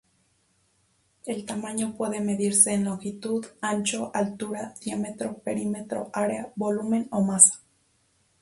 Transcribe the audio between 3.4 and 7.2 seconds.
ancho, altura, diámetro, perímetro, área, volumen